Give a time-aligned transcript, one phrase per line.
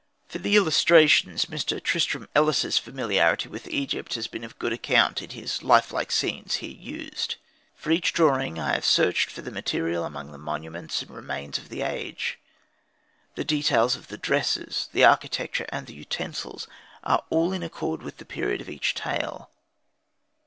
[0.27, 1.79] For the illustrations Mr.
[1.79, 6.55] Tristram Ellis's familiarity with Egypt has been of good account in his life like scenes
[6.55, 7.35] here used.
[7.75, 11.69] For each drawing I have searched for the material among the monuments and remains of
[11.69, 12.39] the age
[13.35, 13.35] in question.
[13.35, 16.67] The details of the dresses, the architecture, and the utensils,
[17.03, 19.51] are all in accord with the period of each tale.